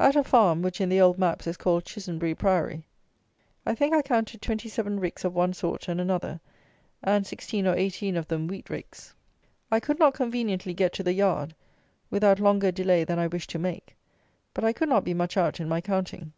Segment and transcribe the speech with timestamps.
[0.00, 2.86] At a farm, which, in the old maps, is called Chissenbury Priory,
[3.66, 6.40] I think I counted twenty seven ricks of one sort and another,
[7.04, 9.14] and sixteen or eighteen of them wheat ricks.
[9.70, 11.54] I could not conveniently get to the yard,
[12.08, 13.94] without longer delay than I wished to make;
[14.54, 16.32] but I could not be much out in my counting.